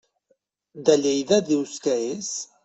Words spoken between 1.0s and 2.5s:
Lleida dius que és?